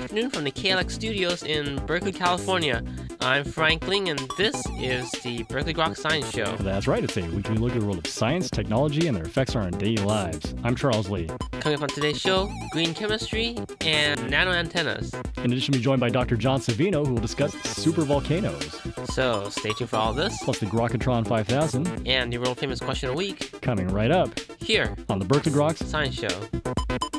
[0.00, 2.82] Good afternoon from the KALX studios in Berkeley, California.
[3.20, 6.56] I'm Frank Ling, and this is the Berkeley Groks Science Show.
[6.56, 9.54] That's right, it's a weekly look at the world of science, technology, and their effects
[9.54, 10.54] on our daily lives.
[10.64, 11.28] I'm Charles Lee.
[11.60, 15.12] Coming up on today's show, green chemistry and nano antennas.
[15.36, 16.38] In addition, we'll be joined by Dr.
[16.38, 20.66] John Savino, who will discuss super volcanoes, So stay tuned for all this plus the
[20.66, 25.18] Grokatron 5000, and the world famous question of the week coming right up here, on
[25.18, 27.09] the Berkeley Groks Science Show.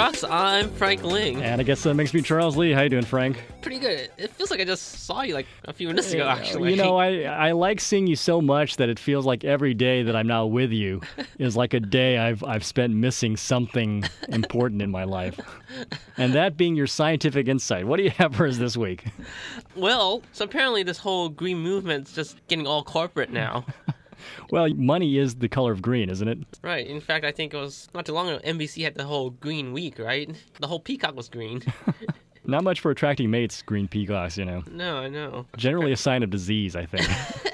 [0.00, 0.32] Back to Berkeley Groks.
[0.32, 1.42] I'm Frank Ling.
[1.42, 2.72] And I guess that makes me Charles Lee.
[2.72, 3.42] How you doing, Frank?
[3.60, 4.10] Pretty good.
[4.16, 6.70] It feels like I just saw you like a few minutes ago, actually.
[6.70, 10.02] You know, I, I like seeing you so much that it feels like every day
[10.02, 11.02] that I'm not with you
[11.38, 15.38] is like a day I've, I've spent missing something important in my life.
[16.16, 17.86] And that being your scientific insight.
[17.86, 19.04] What do you have for us this week?
[19.76, 23.64] Well, so apparently this whole green movement's just getting all corporate now.
[24.50, 26.38] Well, money is the color of green, isn't it?
[26.62, 26.86] right.
[26.86, 29.72] In fact, I think it was not too long ago, NBC had the whole green
[29.72, 30.34] week, right?
[30.60, 31.62] The whole peacock was green.
[32.44, 34.64] Not much for attracting mates, green peacocks, you know.
[34.72, 35.46] no, I know.
[35.58, 37.06] Generally a sign of disease, I think.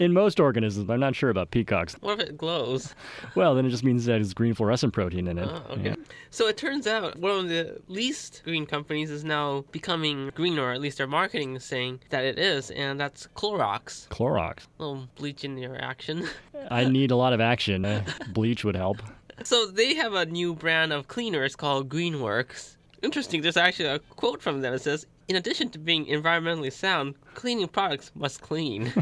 [0.00, 1.94] In most organisms, I'm not sure about peacocks.
[2.00, 2.94] What if it glows?
[3.36, 5.48] Well, then it just means that it's green fluorescent protein in it.
[5.48, 5.90] Oh, okay.
[5.90, 5.94] Yeah.
[6.30, 10.72] So it turns out one of the least green companies is now becoming green, or
[10.72, 14.08] at least their marketing is saying that it is, and that's Clorox.
[14.08, 14.66] Clorox.
[14.78, 16.26] A little bleach in your action.
[16.70, 17.84] I need a lot of action.
[17.90, 18.98] Uh, bleach would help.
[19.42, 22.76] So they have a new brand of cleaners called Greenworks.
[23.02, 27.14] Interesting, there's actually a quote from them that says, In addition to being environmentally sound,
[27.34, 28.92] cleaning products must clean.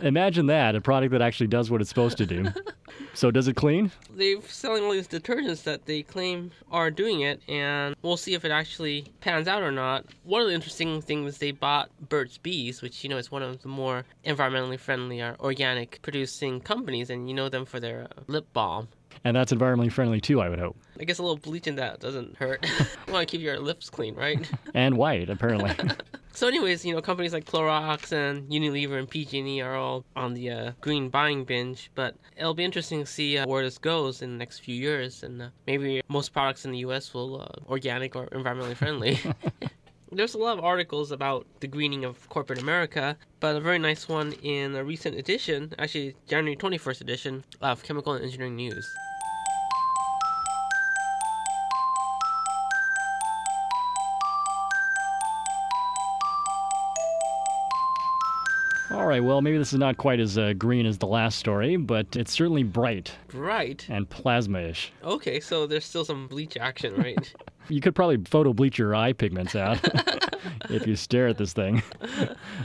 [0.00, 2.46] Imagine that, a product that actually does what it's supposed to do.
[3.14, 3.92] So does it clean?
[4.10, 8.44] They're selling all these detergents that they claim are doing it, and we'll see if
[8.44, 10.06] it actually pans out or not.
[10.24, 13.62] One of the interesting things they bought Burt's Bees, which you know is one of
[13.62, 18.22] the more environmentally friendly or organic producing companies, and you know them for their uh,
[18.26, 18.88] lip balm.
[19.22, 20.76] And that's environmentally friendly too, I would hope.
[20.98, 22.66] I guess a little bleach in that doesn't hurt.
[23.06, 24.50] you want to keep your lips clean, right?
[24.74, 25.72] And white, apparently.
[26.36, 30.50] So, anyways, you know, companies like Clorox and Unilever and PG&E are all on the
[30.50, 31.92] uh, green buying binge.
[31.94, 35.22] But it'll be interesting to see uh, where this goes in the next few years,
[35.22, 37.14] and uh, maybe most products in the U.S.
[37.14, 39.20] will uh, organic or environmentally friendly.
[40.10, 44.08] There's a lot of articles about the greening of corporate America, but a very nice
[44.08, 48.84] one in a recent edition, actually January 21st edition of Chemical and Engineering News.
[59.14, 62.16] Right, well, maybe this is not quite as uh, green as the last story, but
[62.16, 63.86] it's certainly bright Bright?
[63.88, 64.92] and plasma ish.
[65.04, 67.32] Okay, so there's still some bleach action, right?
[67.70, 69.78] You could probably photo bleach your eye pigments out
[70.70, 71.82] if you stare at this thing.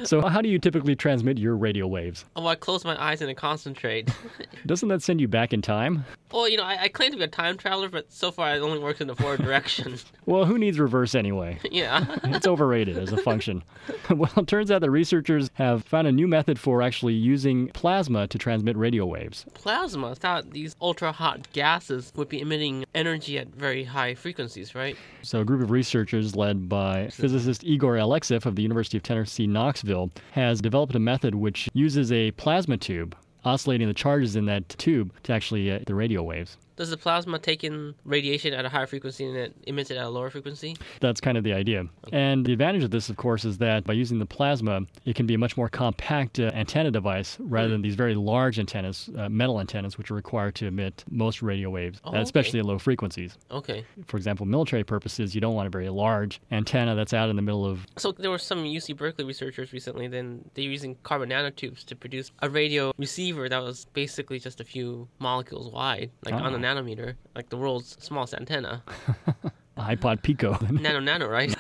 [0.04, 2.26] So, how do you typically transmit your radio waves?
[2.36, 4.10] oh, I close my eyes and I concentrate.
[4.66, 6.06] Doesn't that send you back in time?
[6.32, 8.60] Well, you know, I, I claim to be a time traveler, but so far it
[8.60, 9.98] only works in the forward direction.
[10.26, 11.60] Well, who needs reverse anyway?
[11.72, 12.06] yeah.
[12.26, 13.64] It's overrated as a function.
[14.10, 18.28] well, it turns out that researchers have found a new method for actually using plasma
[18.28, 19.46] to transmit radio waves.
[19.54, 24.96] Plasma thought these ultra hot gases would be emitting energy at very high frequencies, right?
[25.24, 29.46] So, a group of researchers led by physicist Igor Alexeff of the University of Tennessee,
[29.46, 33.16] Knoxville, has developed a method which uses a plasma tube,
[33.46, 36.58] oscillating the charges in that tube to actually uh, the radio waves.
[36.80, 40.06] Does the plasma take in radiation at a higher frequency and it emits it at
[40.06, 40.78] a lower frequency?
[41.02, 41.84] That's kind of the idea.
[42.14, 45.26] And the advantage of this, of course, is that by using the plasma, it can
[45.26, 49.28] be a much more compact uh, antenna device rather than these very large antennas, uh,
[49.28, 52.80] metal antennas, which are required to emit most radio waves, Oh, uh, especially at low
[52.80, 53.38] frequencies.
[53.52, 53.84] Okay.
[54.08, 57.42] For example, military purposes, you don't want a very large antenna that's out in the
[57.42, 57.86] middle of.
[57.98, 62.32] So there were some UC Berkeley researchers recently, then they're using carbon nanotubes to produce
[62.42, 66.69] a radio receiver that was basically just a few molecules wide, like on the Oh.
[66.70, 68.84] Nanometer, like the world's smallest antenna.
[69.78, 70.58] iPod Pico.
[70.72, 71.56] nano nano, right?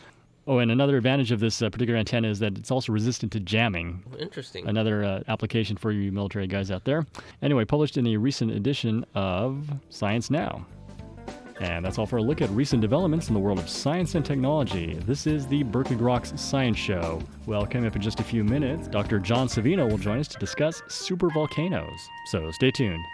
[0.46, 3.40] oh, and another advantage of this uh, particular antenna is that it's also resistant to
[3.40, 4.02] jamming.
[4.18, 4.66] Interesting.
[4.68, 7.06] Another uh, application for you military guys out there.
[7.42, 10.66] Anyway, published in a recent edition of Science Now.
[11.60, 14.24] And that's all for a look at recent developments in the world of science and
[14.24, 14.94] technology.
[15.06, 17.22] This is the Berkeley Groks Science Show.
[17.46, 19.20] Well, coming up in just a few minutes, Dr.
[19.20, 22.00] John Savino will join us to discuss supervolcanoes.
[22.26, 23.04] So stay tuned.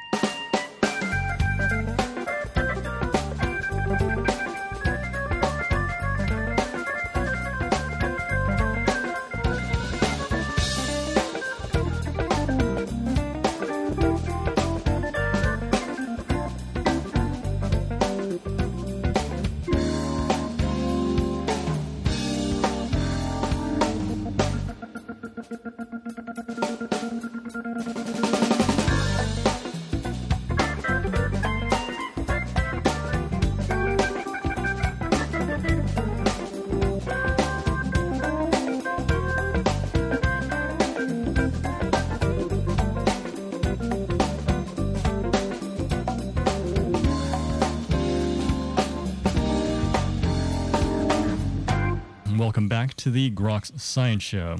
[52.90, 54.56] Back to the Groks Science Show.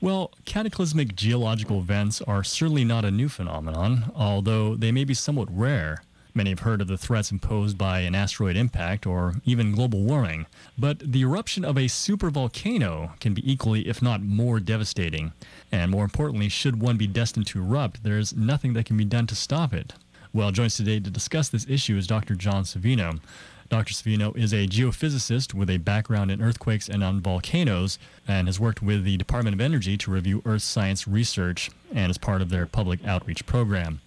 [0.00, 5.54] Well, cataclysmic geological events are certainly not a new phenomenon, although they may be somewhat
[5.54, 6.02] rare.
[6.32, 10.46] Many have heard of the threats imposed by an asteroid impact or even global warming,
[10.78, 15.34] but the eruption of a supervolcano can be equally, if not more, devastating.
[15.70, 19.26] And more importantly, should one be destined to erupt, there's nothing that can be done
[19.26, 19.92] to stop it.
[20.32, 22.36] Well, joins today to discuss this issue is Dr.
[22.36, 23.20] John Savino.
[23.68, 23.94] Dr.
[23.94, 27.98] Savino is a geophysicist with a background in earthquakes and on volcanoes
[28.28, 32.18] and has worked with the Department of Energy to review earth science research and is
[32.18, 34.00] part of their public outreach program.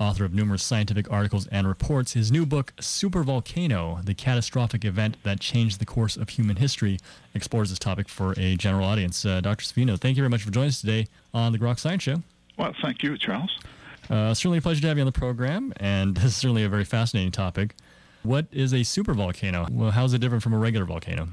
[0.00, 5.38] Author of numerous scientific articles and reports, his new book, Supervolcano The Catastrophic Event That
[5.38, 6.98] Changed the Course of Human History,
[7.34, 9.24] explores this topic for a general audience.
[9.24, 9.64] Uh, Dr.
[9.64, 12.22] Savino, thank you very much for joining us today on the Groks Science Show.
[12.56, 13.56] Well, thank you, Charles.
[14.10, 16.68] Uh, certainly a pleasure to have you on the program, and this is certainly a
[16.68, 17.74] very fascinating topic.
[18.24, 19.68] What is a supervolcano?
[19.68, 21.28] Well, how is it different from a regular volcano?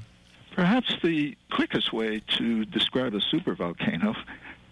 [0.53, 4.13] Perhaps the quickest way to describe a supervolcano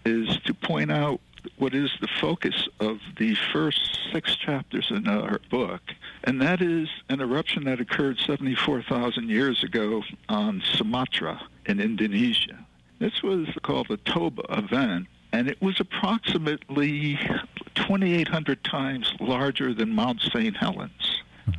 [0.04, 1.18] is to point out
[1.56, 5.80] what is the focus of the first six chapters in our book,
[6.24, 12.58] and that is an eruption that occurred 74,000 years ago on Sumatra in Indonesia.
[12.98, 17.18] This was called the Toba event, and it was approximately
[17.76, 20.54] 2,800 times larger than Mount St.
[20.54, 21.09] Helens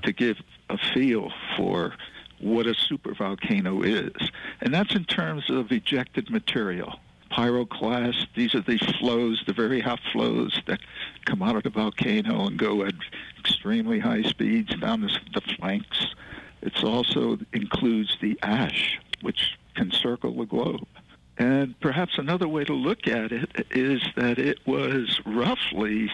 [0.04, 0.38] to give
[0.70, 1.94] a feel for
[2.40, 4.30] what a supervolcano is.
[4.62, 7.00] And that's in terms of ejected material
[7.32, 8.28] pyroclast.
[8.36, 10.80] These are the flows, the very hot flows that
[11.26, 12.94] come out of the volcano and go at
[13.40, 16.08] extremely high speeds down the, the flanks.
[16.62, 20.88] It also includes the ash, which can circle the globe.
[21.38, 26.12] And perhaps another way to look at it is that it was roughly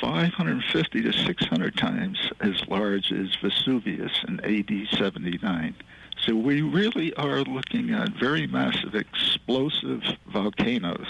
[0.00, 5.74] 550 to 600 times as large as Vesuvius in AD 79.
[6.20, 10.02] So we really are looking at very massive explosive
[10.32, 11.06] volcanoes.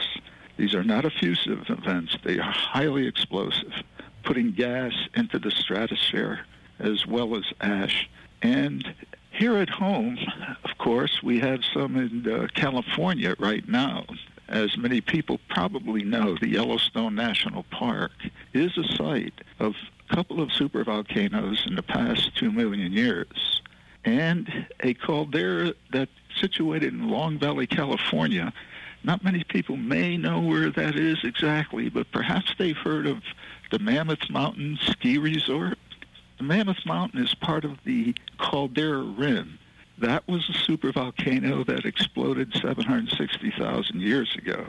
[0.57, 3.73] These are not effusive events, they are highly explosive,
[4.25, 6.41] putting gas into the stratosphere
[6.79, 8.09] as well as ash.
[8.43, 8.95] And
[9.31, 10.19] here at home,
[10.65, 14.05] of course, we have some in uh, California right now.
[14.55, 18.13] As many people probably know, the Yellowstone National Park
[18.53, 19.75] is a site of
[20.09, 23.61] a couple of supervolcanoes in the past two million years
[24.05, 28.53] and a caldera that's situated in Long Valley, California.
[29.03, 33.25] Not many people may know where that is exactly, but perhaps they've heard of
[33.73, 35.79] the Mammoth Mountain Ski Resort.
[36.39, 39.59] The Mammoth Mountain is part of the Caldera Rim.
[39.99, 44.67] That was a supervolcano that exploded 760,000 years ago.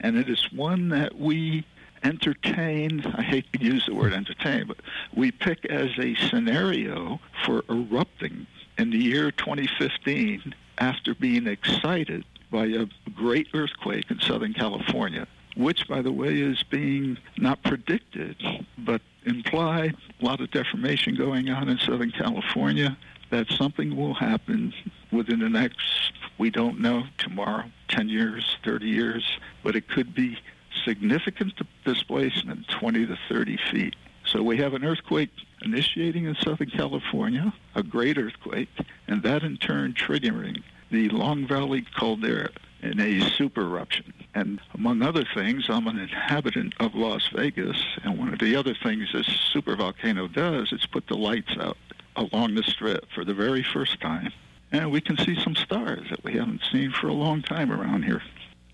[0.00, 1.64] And it is one that we
[2.02, 4.78] entertain, I hate to use the word entertain, but
[5.14, 8.46] we pick as a scenario for erupting
[8.78, 15.26] in the year 2015 after being excited by a great earthquake in Southern California,
[15.56, 18.36] which, by the way, is being not predicted,
[18.78, 19.94] but implied.
[20.20, 22.96] a lot of deformation going on in Southern California,
[23.32, 24.74] that something will happen
[25.10, 30.38] within the next, we don't know, tomorrow, 10 years, 30 years, but it could be
[30.84, 33.96] significant displacement, 20 to 30 feet.
[34.26, 35.30] So we have an earthquake
[35.62, 38.68] initiating in Southern California, a great earthquake,
[39.08, 42.50] and that in turn triggering the Long Valley caldera
[42.82, 44.12] in a super eruption.
[44.34, 48.74] And among other things, I'm an inhabitant of Las Vegas, and one of the other
[48.74, 51.78] things this super volcano does is put the lights out
[52.16, 54.32] along the strip for the very first time.
[54.72, 58.04] And we can see some stars that we haven't seen for a long time around
[58.04, 58.22] here.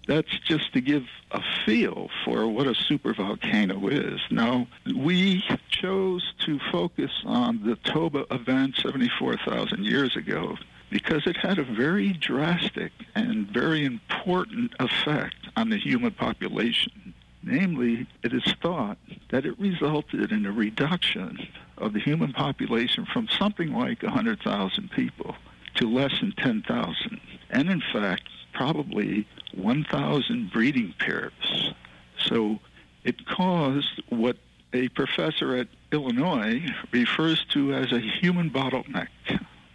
[0.07, 4.21] That's just to give a feel for what a supervolcano is.
[4.30, 4.66] Now,
[4.97, 10.57] we chose to focus on the Toba event 74,000 years ago
[10.88, 17.12] because it had a very drastic and very important effect on the human population.
[17.42, 18.99] Namely, it is thought
[19.30, 21.47] that it resulted in a reduction
[21.80, 25.35] of the human population from something like 100,000 people
[25.76, 27.20] to less than 10,000.
[27.50, 31.73] And in fact, probably 1,000 breeding pairs.
[32.18, 32.58] So
[33.04, 34.37] it caused what
[34.73, 39.08] a professor at Illinois refers to as a human bottleneck,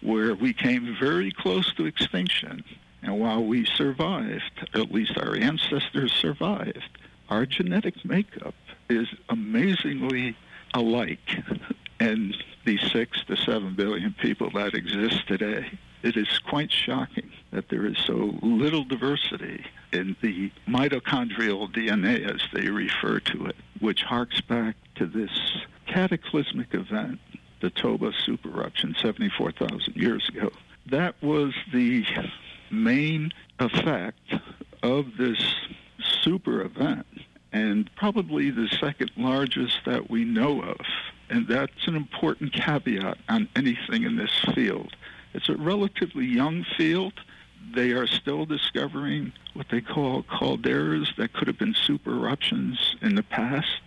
[0.02, 2.64] where we came very close to extinction.
[3.02, 6.98] And while we survived, at least our ancestors survived,
[7.30, 8.54] our genetic makeup
[8.90, 10.36] is amazingly
[10.74, 11.44] alike
[12.04, 15.80] in the six to seven billion people that exist today.
[16.02, 22.42] It is quite shocking that there is so little diversity in the mitochondrial DNA, as
[22.52, 25.32] they refer to it, which harks back to this
[25.86, 27.20] cataclysmic event,
[27.62, 30.52] the Toba super eruption 74,000 years ago.
[30.88, 32.06] That was the
[32.70, 34.34] main effect
[34.82, 35.54] of this
[36.22, 37.08] super event,
[37.54, 40.78] and probably the second largest that we know of.
[41.30, 44.96] And that's an important caveat on anything in this field.
[45.34, 47.14] It's a relatively young field.
[47.74, 53.16] They are still discovering what they call calderas that could have been super eruptions in
[53.16, 53.82] the past.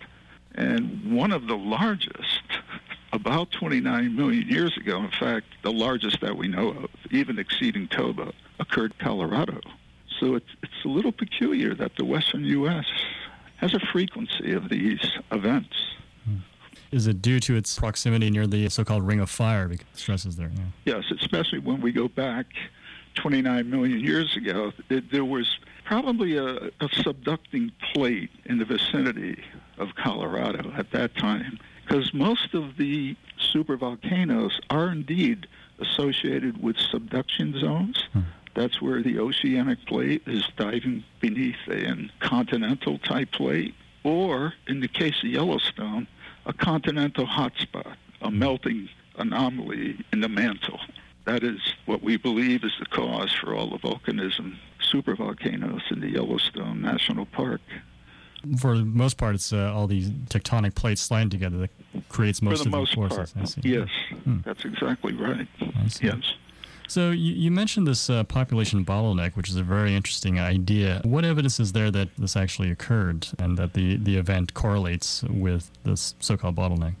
[0.55, 2.41] And one of the largest,
[3.13, 7.87] about 29 million years ago, in fact, the largest that we know of, even exceeding
[7.87, 9.61] Toba, occurred in Colorado.
[10.19, 12.85] So it's, it's a little peculiar that the western U.S.
[13.57, 15.86] has a frequency of these events.
[16.91, 19.67] Is it due to its proximity near the so-called Ring of Fire?
[19.67, 20.51] Because stress is there.
[20.85, 20.95] Yeah.
[20.95, 22.47] Yes, especially when we go back
[23.15, 29.41] 29 million years ago, it, there was probably a, a subducting plate in the vicinity
[29.77, 33.15] of Colorado at that time, because most of the
[33.53, 35.47] supervolcanoes are indeed
[35.79, 38.03] associated with subduction zones.
[38.13, 38.21] Hmm.
[38.55, 44.87] That's where the oceanic plate is diving beneath a continental type plate, or in the
[44.87, 46.07] case of Yellowstone,
[46.47, 50.79] a continental hotspot, a melting anomaly in the mantle.
[51.25, 56.11] That is what we believe is the cause for all the volcanism supervolcanoes in the
[56.11, 57.61] Yellowstone National Park.
[58.59, 61.71] For the most part, it's uh, all these tectonic plates sliding together that
[62.07, 63.33] creates most For the of most the forces.
[63.33, 63.89] Part, yes,
[64.23, 64.37] hmm.
[64.45, 65.47] that's exactly right.
[66.01, 66.33] Yes.
[66.87, 71.01] So you, you mentioned this uh, population bottleneck, which is a very interesting idea.
[71.03, 75.71] What evidence is there that this actually occurred and that the, the event correlates with
[75.83, 76.95] this so-called bottleneck?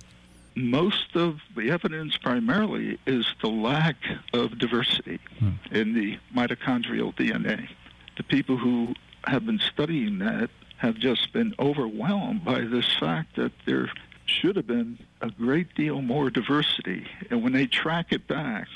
[0.57, 3.95] most of the evidence primarily is the lack
[4.33, 5.51] of diversity hmm.
[5.71, 7.69] in the mitochondrial DNA.
[8.17, 8.93] The people who
[9.25, 13.91] have been studying that have just been overwhelmed by this fact that there
[14.25, 17.05] should have been a great deal more diversity.
[17.29, 18.67] And when they track it back,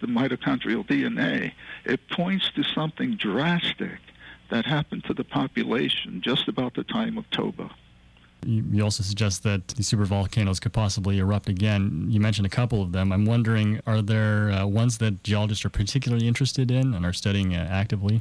[0.00, 1.52] the mitochondrial DNA,
[1.84, 3.98] it points to something drastic
[4.50, 7.70] that happened to the population just about the time of Toba.
[8.44, 12.06] You, also suggest that the supervolcanoes could possibly erupt again.
[12.08, 13.10] You mentioned a couple of them.
[13.10, 17.56] I'm wondering, are there uh, ones that geologists are particularly interested in and are studying
[17.56, 18.20] uh, actively?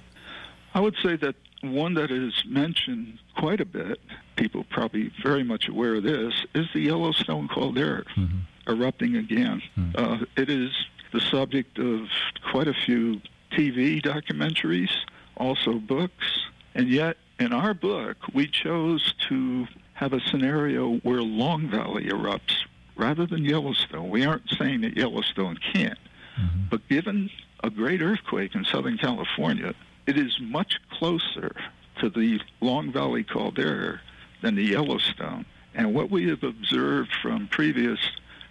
[0.74, 4.00] I would say that one that is mentioned quite a bit,
[4.36, 8.72] people probably very much aware of this, is the Yellowstone caldera mm-hmm.
[8.72, 9.62] erupting again.
[9.77, 9.91] Mm-hmm.
[9.96, 10.72] Uh, it is
[11.15, 12.10] the subject of
[12.51, 14.91] quite a few TV documentaries,
[15.38, 16.41] also books,
[16.74, 22.65] and yet in our book, we chose to have a scenario where Long Valley erupts
[22.98, 24.10] rather than Yellowstone.
[24.10, 25.98] We aren't saying that Yellowstone can't,
[26.38, 26.63] mm-hmm.
[26.69, 27.29] but given
[27.63, 29.74] a great earthquake in Southern California,
[30.07, 31.55] it is much closer
[32.01, 34.01] to the Long Valley caldera
[34.41, 35.45] than the Yellowstone.
[35.74, 38.00] And what we have observed from previous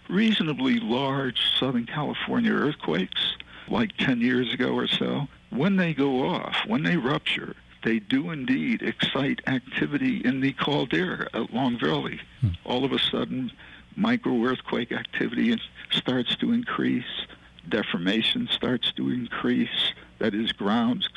[0.09, 3.35] reasonably large Southern California earthquakes,
[3.67, 8.31] like 10 years ago or so, when they go off, when they rupture, they do
[8.31, 12.19] indeed excite activity in the caldera at Long Valley.
[12.41, 12.49] Hmm.
[12.65, 13.51] All of a sudden,
[13.95, 15.59] micro earthquake activity
[15.91, 17.25] starts to increase,
[17.69, 21.07] deformation starts to increase, that is, ground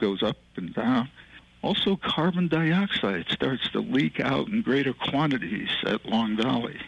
[0.00, 1.08] goes up and down.
[1.62, 6.78] Also, carbon dioxide starts to leak out in greater quantities at Long Valley.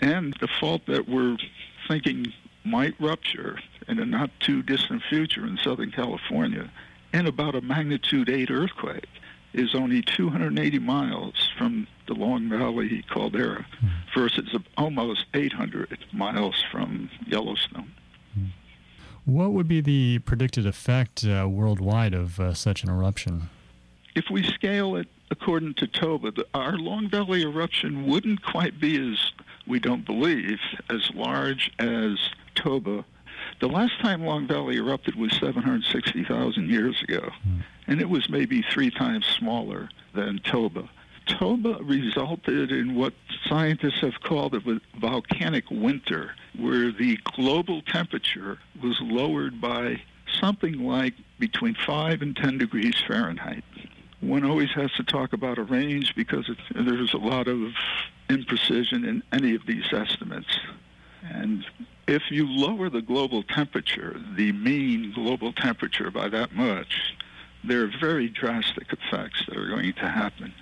[0.00, 1.36] And the fault that we're
[1.88, 2.32] thinking
[2.64, 3.58] might rupture
[3.88, 6.70] in a not too distant future in Southern California
[7.12, 9.08] and about a magnitude 8 earthquake
[9.52, 13.90] is only 280 miles from the Long Valley caldera mm.
[14.14, 17.92] versus almost 800 miles from Yellowstone.
[19.24, 23.48] What would be the predicted effect uh, worldwide of uh, such an eruption?
[24.14, 29.12] If we scale it according to Toba, the, our Long Valley eruption wouldn't quite be
[29.12, 29.32] as,
[29.66, 30.58] we don't believe,
[30.90, 32.18] as large as
[32.54, 33.04] Toba
[33.60, 37.62] the last time Long Valley erupted was 760,000 years ago, mm.
[37.86, 40.88] and it was maybe three times smaller than Toba.
[41.26, 43.14] Toba resulted in what
[43.48, 50.02] scientists have called a volcanic winter, where the global temperature was lowered by
[50.40, 53.64] something like between 5 and 10 degrees Fahrenheit.
[54.20, 57.72] One always has to talk about a range because there's a lot of
[58.28, 60.58] imprecision in any of these estimates.
[61.22, 61.64] And
[62.06, 67.14] if you lower the global temperature, the mean global temperature by that much,
[67.62, 70.52] there are very drastic effects that are going to happen.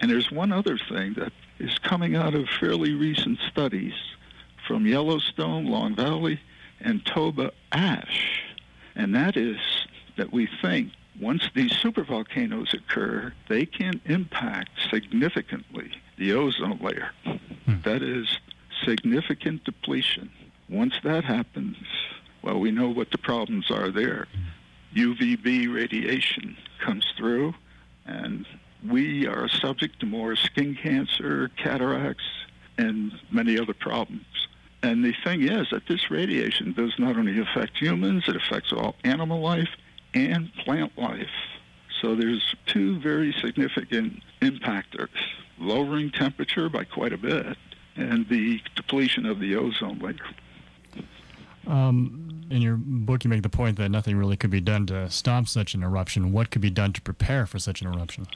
[0.00, 3.94] And there's one other thing that is coming out of fairly recent studies
[4.66, 6.40] from Yellowstone, Long Valley,
[6.80, 8.42] and Toba ash.
[8.94, 9.58] And that is
[10.16, 17.10] that we think once these supervolcanoes occur, they can impact significantly the ozone layer.
[17.24, 17.80] Hmm.
[17.84, 18.28] That is
[18.84, 20.30] significant depletion
[20.68, 21.76] once that happens,
[22.42, 24.26] well, we know what the problems are there.
[24.94, 27.54] UVB radiation comes through,
[28.06, 28.46] and
[28.88, 32.24] we are subject to more skin cancer, cataracts,
[32.78, 34.24] and many other problems.
[34.82, 38.96] And the thing is that this radiation does not only affect humans, it affects all
[39.04, 39.70] animal life
[40.14, 41.30] and plant life.
[42.00, 45.08] So there's two very significant impactors,
[45.58, 47.56] lowering temperature by quite a bit
[47.96, 50.16] and the depletion of the ozone layer.
[51.66, 55.10] Um, in your book, you make the point that nothing really could be done to
[55.10, 56.32] stop such an eruption.
[56.32, 58.26] What could be done to prepare for such an eruption?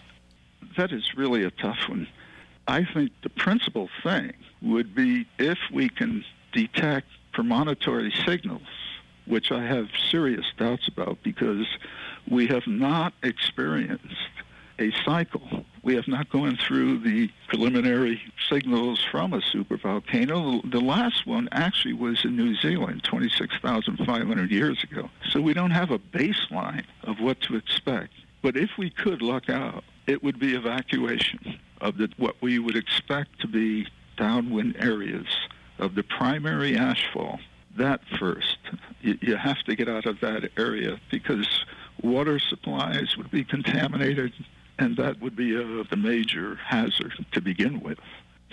[0.77, 2.09] That is really a tough one.
[2.67, 8.63] I think the principal thing would be if we can detect premonitory signals,
[9.27, 11.67] which I have serious doubts about because
[12.29, 14.15] we have not experienced
[14.79, 15.65] a cycle.
[15.83, 18.21] We have not gone through the preliminary
[18.51, 20.71] signals from a supervolcano.
[20.71, 25.09] The last one actually was in New Zealand 26,500 years ago.
[25.31, 28.13] So we don't have a baseline of what to expect.
[28.43, 32.77] But if we could luck out, it would be evacuation of the, what we would
[32.77, 33.87] expect to be
[34.19, 35.27] downwind areas
[35.79, 37.39] of the primary ashfall.
[37.79, 38.59] That first.
[39.01, 41.65] You, you have to get out of that area because
[42.03, 44.33] water supplies would be contaminated
[44.81, 47.99] and that would be uh, a, a major hazard to begin with.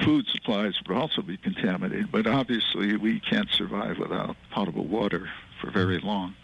[0.04, 5.72] Food supplies would also be contaminated, but obviously we can't survive without potable water for
[5.72, 6.36] very long.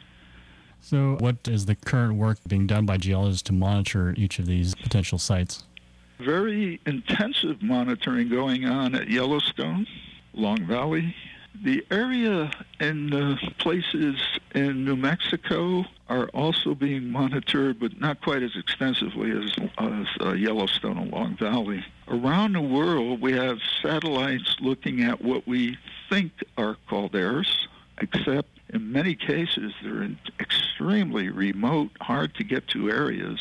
[0.81, 4.73] So, what is the current work being done by geologists to monitor each of these
[4.73, 5.63] potential sites?
[6.19, 9.85] Very intensive monitoring going on at Yellowstone,
[10.33, 11.15] Long Valley,
[11.61, 13.11] the area and
[13.59, 14.15] places
[14.55, 20.33] in New Mexico are also being monitored, but not quite as extensively as, as uh,
[20.33, 21.85] Yellowstone and Long Valley.
[22.07, 25.77] Around the world, we have satellites looking at what we
[26.09, 27.67] think are calderas,
[27.99, 33.39] except in many cases they're in extremely remote, hard to get to areas.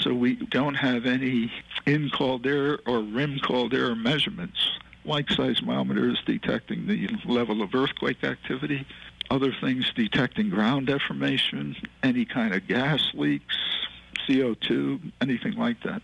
[0.00, 1.50] So we don't have any
[1.86, 4.58] in caldera or rim caldera measurements
[5.06, 8.86] like seismometers detecting the level of earthquake activity,
[9.30, 13.56] other things detecting ground deformation, any kind of gas leaks,
[14.28, 16.02] CO2, anything like that.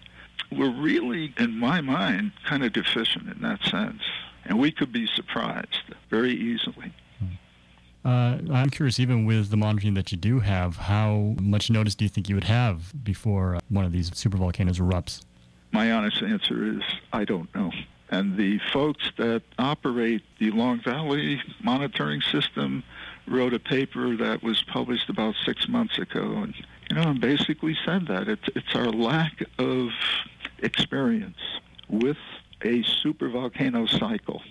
[0.50, 4.02] We're really, in my mind, kind of deficient in that sense.
[4.44, 6.92] And we could be surprised very easily.
[8.04, 12.04] Uh, I'm curious, even with the monitoring that you do have, how much notice do
[12.04, 15.22] you think you would have before uh, one of these supervolcanoes erupts?
[15.70, 17.70] My honest answer is I don't know.
[18.12, 22.84] And the folks that operate the Long Valley monitoring system
[23.26, 26.54] wrote a paper that was published about six months ago, and
[26.90, 29.88] you know, and basically said that it's it's our lack of
[30.58, 31.38] experience
[31.88, 32.18] with
[32.60, 34.42] a supervolcano cycle.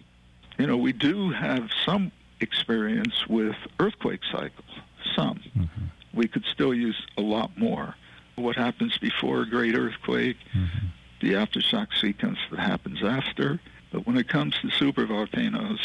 [0.58, 4.72] You know, we do have some experience with earthquake cycles,
[5.16, 5.40] some.
[5.56, 5.86] Mm-hmm.
[6.16, 7.94] We could still use a lot more.
[8.38, 10.38] What happens before a great earthquake?
[10.52, 10.88] Mm-hmm
[11.22, 13.60] the aftershock sequence that happens after.
[13.92, 15.80] But when it comes to supervolcanoes,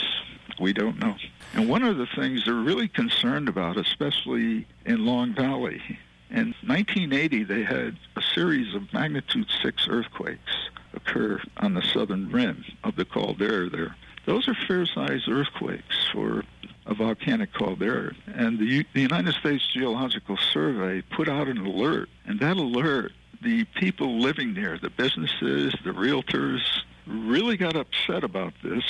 [0.61, 1.17] we don't know.
[1.55, 5.83] And one of the things they're really concerned about, especially in Long Valley,
[6.31, 12.65] in 1980 they had a series of magnitude 6 earthquakes occur on the southern rim
[12.85, 13.97] of the caldera there.
[14.25, 16.43] Those are fair-sized earthquakes for
[16.87, 18.13] a volcanic caldera.
[18.27, 23.13] And the, the United States Geological Survey put out an alert, and that alert
[23.47, 26.61] the people living there, the businesses, the realtors,
[27.07, 28.83] really got upset about this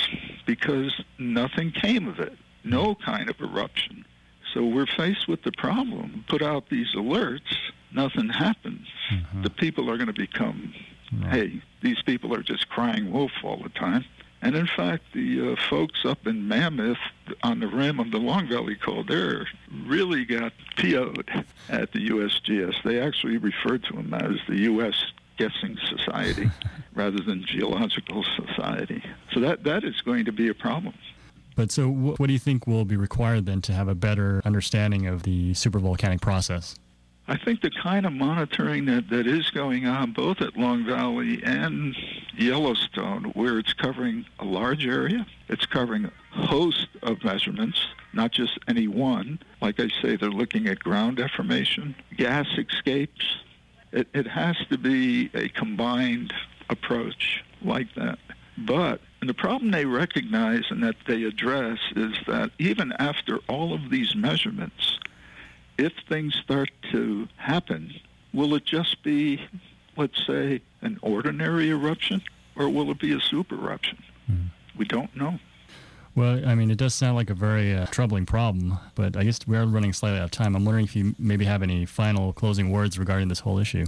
[0.47, 2.33] because nothing came of it.
[2.63, 4.03] No kind of eruption.
[4.55, 6.25] So we're faced with the problem.
[6.27, 7.55] Put out these alerts,
[7.93, 8.87] nothing happens.
[9.13, 9.43] Mm-hmm.
[9.43, 10.73] The people are going to become,
[11.21, 11.33] right.
[11.33, 14.05] hey, these people are just crying wolf all the time.
[14.41, 16.97] And in fact, the uh, folks up in Mammoth
[17.43, 19.45] on the rim of the Long Valley called Caldera
[19.87, 21.29] really got PO'd
[21.69, 22.83] at the USGS.
[22.83, 24.95] They actually referred to them as the U.S.
[25.37, 26.49] Guessing Society
[26.93, 29.03] rather than Geological Society.
[29.33, 30.93] So that, that is going to be a problem.
[31.55, 35.07] But so, what do you think will be required then to have a better understanding
[35.07, 36.75] of the supervolcanic process?
[37.27, 41.41] I think the kind of monitoring that, that is going on both at Long Valley
[41.43, 41.95] and
[42.37, 46.11] Yellowstone, where it's covering a large area, it's covering a
[46.45, 47.85] host of measurements,
[48.17, 49.39] not just any one.
[49.61, 53.37] Like I say, they're looking at ground deformation, gas escapes.
[53.93, 56.33] It, it has to be a combined
[56.69, 58.19] approach like that.
[58.57, 63.89] But the problem they recognize and that they address is that even after all of
[63.89, 64.99] these measurements,
[65.77, 67.93] if things start to happen,
[68.33, 69.39] will it just be,
[69.95, 72.21] let's say, an ordinary eruption,
[72.55, 74.03] or will it be a super eruption?
[74.29, 74.49] Mm.
[74.75, 75.39] We don't know.
[76.17, 79.37] Well, I mean, it does sound like a very uh, troubling problem, but I guess
[79.45, 80.55] we are running slightly out of time.
[80.55, 83.85] I'm wondering if you maybe have any final closing words regarding this whole issue.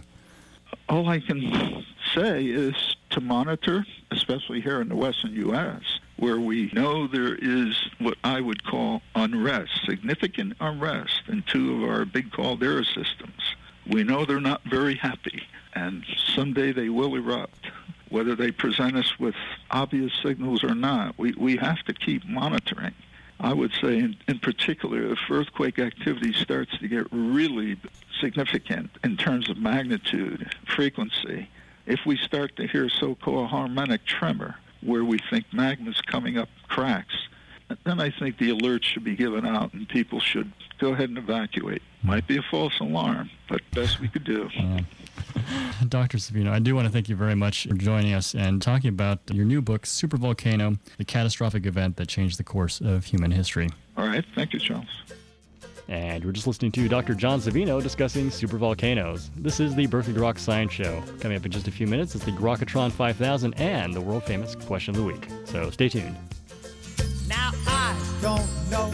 [0.89, 2.75] All I can say is
[3.09, 5.81] to monitor, especially here in the western U.S.,
[6.17, 11.89] where we know there is what I would call unrest, significant unrest in two of
[11.89, 13.41] our big caldera systems.
[13.87, 15.41] We know they're not very happy,
[15.73, 17.71] and someday they will erupt
[18.09, 19.35] whether they present us with
[19.71, 21.17] obvious signals or not.
[21.17, 22.93] We, we have to keep monitoring.
[23.39, 27.77] I would say, in, in particular, if earthquake activity starts to get really
[28.19, 31.49] significant in terms of magnitude, frequency,
[31.85, 37.27] if we start to hear so-called harmonic tremor, where we think magma's coming up cracks,
[37.83, 41.17] then I think the alert should be given out and people should go ahead and
[41.17, 41.81] evacuate.
[42.03, 44.49] Might be a false alarm, but best we could do.
[44.57, 44.81] Uh,
[45.87, 46.17] Dr.
[46.17, 49.19] Savino, I do want to thank you very much for joining us and talking about
[49.31, 53.69] your new book, Super Volcano, the catastrophic event that changed the course of human history.
[53.97, 54.25] All right.
[54.35, 55.03] Thank you, Charles.
[55.87, 57.15] And we're just listening to Dr.
[57.15, 59.31] John Savino discussing supervolcanoes.
[59.35, 61.01] This is the Berkeley Groks Science Show.
[61.19, 64.53] Coming up in just a few minutes is the Grokatron 5000 and the world famous
[64.53, 65.27] question of the week.
[65.45, 66.15] So stay tuned.
[67.27, 68.93] Now I don't know.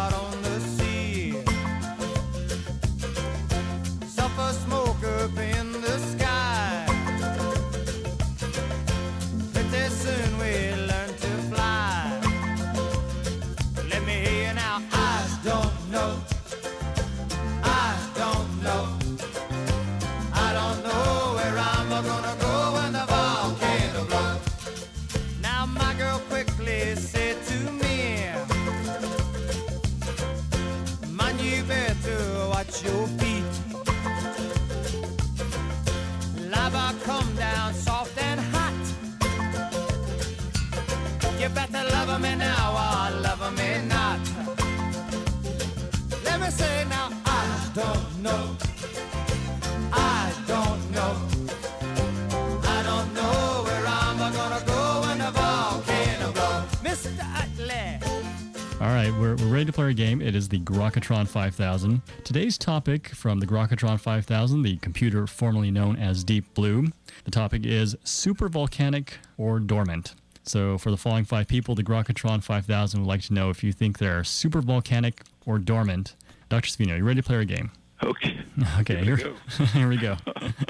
[36.73, 37.73] Lava come down
[59.61, 60.23] ready to play a game.
[60.23, 62.01] It is the Grokatron 5000.
[62.23, 66.87] Today's topic from the Grokatron 5000, the computer formerly known as Deep Blue,
[67.25, 70.15] the topic is supervolcanic or dormant.
[70.41, 73.71] So, for the following five people, the Grokatron 5000 would like to know if you
[73.71, 76.15] think they're supervolcanic or dormant.
[76.49, 76.67] Dr.
[76.67, 77.69] Savino, you ready to play our game?
[78.03, 78.39] Okay.
[78.79, 80.17] Okay, Here here, we here we go.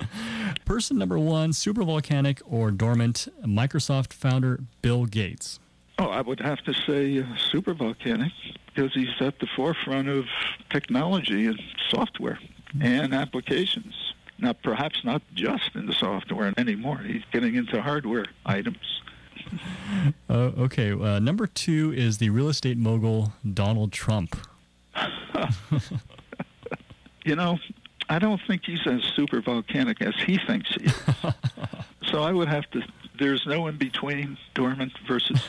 [0.65, 5.59] Person number one, supervolcanic or dormant, Microsoft founder Bill Gates.
[6.01, 8.31] Oh, I would have to say uh, supervolcanic
[8.73, 10.25] because he's at the forefront of
[10.71, 12.39] technology and software
[12.81, 13.93] and applications.
[14.39, 16.97] Now, perhaps not just in the software anymore.
[16.97, 19.01] He's getting into hardware items.
[20.27, 24.35] Uh, okay, uh, number two is the real estate mogul Donald Trump.
[27.23, 27.59] You know,
[28.09, 30.95] I don't think he's as supervolcanic as he thinks he is.
[32.11, 32.81] so I would have to.
[33.19, 35.41] There's no in between dormant versus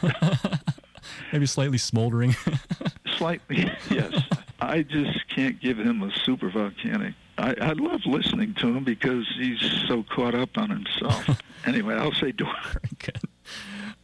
[1.32, 2.34] Maybe slightly smoldering.
[3.18, 3.70] slightly.
[3.90, 4.14] yes,
[4.60, 7.14] I just can't give him a supervolcanic.
[7.36, 11.42] I, I love listening to him because he's so caught up on himself.
[11.66, 12.62] anyway, I'll say dormant.
[12.72, 13.20] Very good.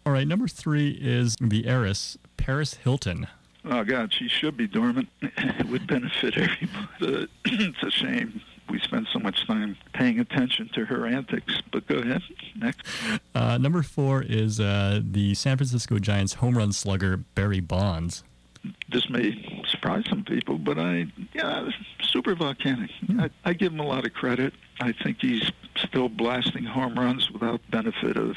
[0.04, 3.26] All right, number three is the heiress, Paris Hilton.
[3.64, 5.08] Oh God, she should be dormant.
[5.38, 7.28] It would benefit everybody.
[7.46, 8.40] it's a shame
[8.70, 11.54] we spend so much time paying attention to her antics.
[11.72, 12.22] But go ahead,
[12.58, 12.86] next.
[13.34, 18.24] Uh, number four is uh, the San Francisco Giants home run slugger, Barry Bonds.
[18.88, 21.70] This may surprise some people, but I, yeah,
[22.02, 22.90] super volcanic.
[23.18, 24.52] I, I give him a lot of credit.
[24.80, 28.36] I think he's still blasting home runs without benefit of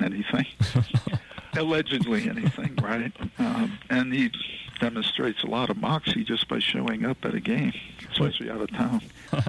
[0.00, 0.46] anything.
[1.56, 3.12] Allegedly anything, right?
[3.38, 4.30] Um, and he
[4.80, 7.72] demonstrates a lot of moxie just by showing up at a game,
[8.12, 9.02] especially out of town.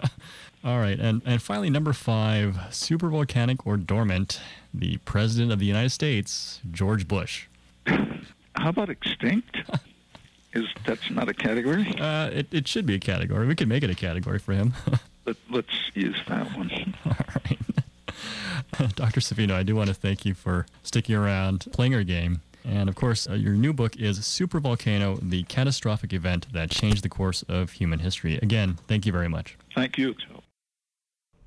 [0.64, 4.40] All right, and, and finally, number five, supervolcanic or dormant,
[4.74, 7.48] the President of the United States, George Bush.
[7.88, 9.58] How about extinct?
[10.54, 11.96] Is that's not a category?
[11.98, 13.48] Uh, it, it should be a category.
[13.48, 14.74] We could make it a category for him.
[15.26, 16.94] Let, let's use that one.
[17.06, 18.96] All right.
[18.96, 19.20] Dr.
[19.22, 22.96] Savino, I do want to thank you for sticking around, playing our game, And of
[22.96, 27.72] course, uh, your new book is Supervolcano, the catastrophic event that changed the course of
[27.74, 28.38] human history.
[28.42, 29.58] Again, thank you very much.
[29.76, 30.16] Thank you.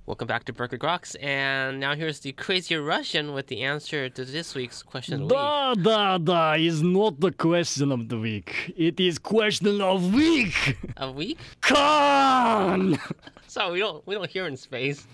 [0.06, 4.24] Welcome back to Berkeley Groks, and now here's the crazy Russian with the answer to
[4.26, 5.32] this week's question of the week.
[5.34, 8.74] Da da da is not the question of the week.
[8.76, 10.76] It is question of week.
[10.98, 11.38] A week?
[11.62, 12.98] Khan!
[13.46, 15.06] So we don't we don't hear in space.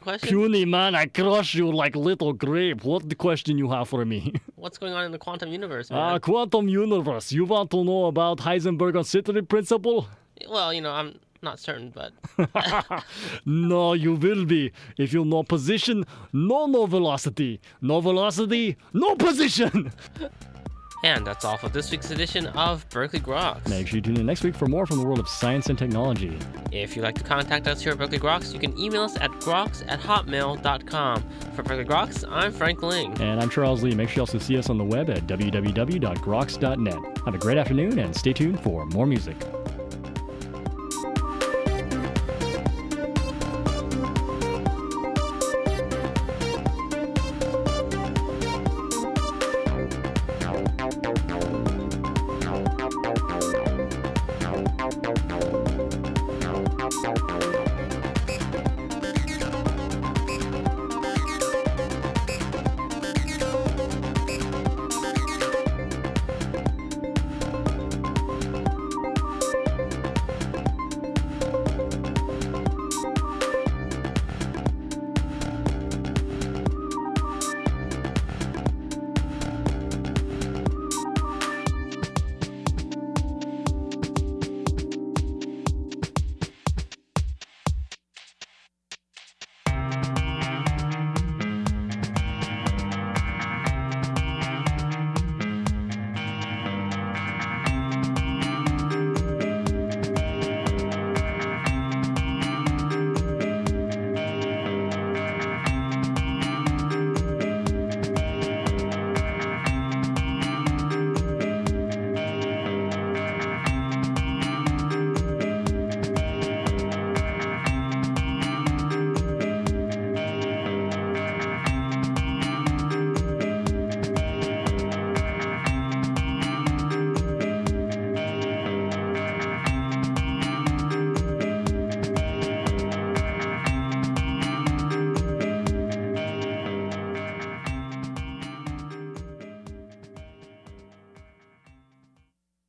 [0.00, 2.84] Question: Puny man, I crush you like little grape.
[2.84, 4.32] What the question you have for me?
[4.54, 5.98] What's going on in the quantum universe, man?
[5.98, 7.32] Ah, quantum universe.
[7.32, 10.06] You want to know about Heisenberg uncertainty principle?
[10.48, 12.12] well, you know, I'm not certain, but
[13.46, 14.72] No, you will be.
[14.98, 17.60] If you know position, no no velocity.
[17.80, 19.92] No velocity, no position.
[21.04, 23.66] and that's all for this week's edition of Berkeley Groks.
[23.68, 25.78] Make sure you tune in next week for more from the world of science and
[25.78, 26.38] technology.
[26.72, 29.30] If you'd like to contact us here at Berkeley Groks, you can email us at
[29.40, 31.24] groks at hotmail.com.
[31.54, 33.18] For Berkeley Groks, I'm Frank Ling.
[33.20, 33.94] And I'm Charles Lee.
[33.94, 37.18] Make sure you also see us on the web at www.groks.net.
[37.24, 39.36] Have a great afternoon and stay tuned for more music.